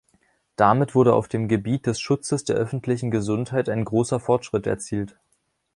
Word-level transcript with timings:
Damit 0.55 0.95
wurde 0.95 1.13
auf 1.13 1.27
dem 1.27 1.47
Gebiet 1.47 1.85
des 1.85 1.99
Schutzes 1.99 2.43
der 2.43 2.55
öffentlichen 2.55 3.11
Gesundheit 3.11 3.69
ein 3.69 3.85
großer 3.85 4.19
Fortschritt 4.19 4.65
erzielt. 4.65 5.15